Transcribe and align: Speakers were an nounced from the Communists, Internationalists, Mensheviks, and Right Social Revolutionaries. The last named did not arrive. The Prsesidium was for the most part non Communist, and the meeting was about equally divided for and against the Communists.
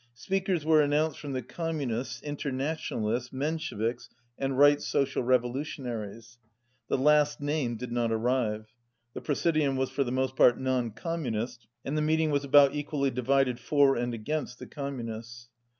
Speakers 0.15 0.65
were 0.65 0.81
an 0.81 0.89
nounced 0.89 1.17
from 1.17 1.33
the 1.33 1.43
Communists, 1.43 2.21
Internationalists, 2.23 3.31
Mensheviks, 3.31 4.09
and 4.35 4.57
Right 4.57 4.81
Social 4.81 5.21
Revolutionaries. 5.21 6.39
The 6.87 6.97
last 6.97 7.39
named 7.39 7.77
did 7.77 7.91
not 7.91 8.11
arrive. 8.11 8.73
The 9.13 9.21
Prsesidium 9.21 9.77
was 9.77 9.91
for 9.91 10.03
the 10.03 10.11
most 10.11 10.35
part 10.35 10.59
non 10.59 10.89
Communist, 10.89 11.67
and 11.85 11.95
the 11.95 12.01
meeting 12.01 12.31
was 12.31 12.43
about 12.43 12.73
equally 12.73 13.11
divided 13.11 13.59
for 13.59 13.95
and 13.95 14.11
against 14.15 14.57
the 14.57 14.65
Communists. 14.65 15.49